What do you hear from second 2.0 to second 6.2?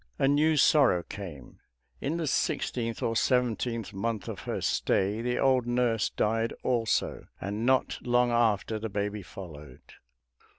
the sixteenth or seventeenth month of her stay, the old nurse